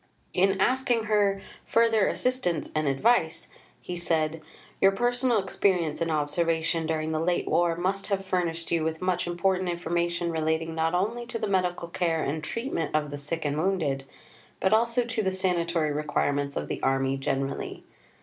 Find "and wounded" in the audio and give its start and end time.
13.45-14.05